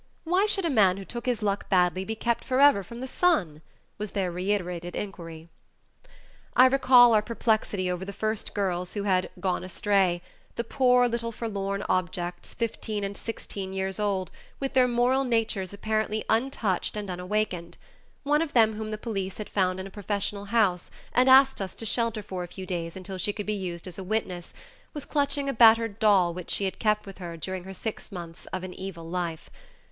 [0.23, 3.61] "Why should a man who took his luck badly be kept forever from the sun?"
[3.99, 5.47] was their reiterated inquiry.
[6.55, 10.23] I recall our perplexity over the first girls who had "gone astray"
[10.55, 16.25] the poor, little, forlorn objects, fifteen and sixteen years old, with their moral natures apparently
[16.29, 17.77] untouched and unawakened;
[18.23, 21.75] one of them whom the police had found in a professional house and asked us
[21.75, 24.51] to shelter for a few days until she could be used as a witness,
[24.95, 28.47] was clutching a battered doll which she had kept with her during her six months
[28.47, 29.51] of an "evil life."